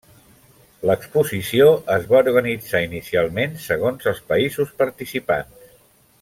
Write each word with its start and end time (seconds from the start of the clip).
L'exposició 0.89 1.67
es 1.97 2.07
va 2.13 2.21
organitzar 2.31 2.81
inicialment 2.87 3.55
segons 3.67 4.09
els 4.13 4.23
països 4.33 4.73
participants. 4.83 5.71